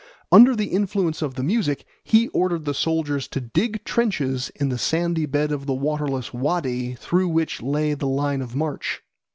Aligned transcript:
Under 0.31 0.55
the 0.55 0.65
influence 0.69 1.21
of 1.21 1.35
the 1.35 1.43
music 1.43 1.85
he 2.03 2.27
ordered 2.29 2.65
the 2.65 2.73
soldiers 2.73 3.27
to 3.27 3.39
dig 3.39 3.83
trenches 3.83 4.49
in 4.55 4.69
the 4.69 4.79
sandy 4.79 5.27
bed 5.27 5.51
of 5.51 5.67
the 5.67 5.75
waterless 5.75 6.33
waddy 6.33 6.95
through 6.95 7.27
which 7.29 7.61
lay 7.61 7.93
the 7.93 8.07
line 8.07 8.41
of 8.41 8.55
march. 8.55 9.03